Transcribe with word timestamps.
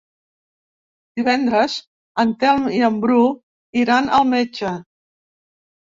Divendres 1.21 1.75
en 2.25 2.33
Telm 2.45 2.65
i 2.79 2.81
en 2.89 2.99
Bru 3.05 3.19
iran 3.85 4.11
al 4.21 4.29
metge. 4.35 4.77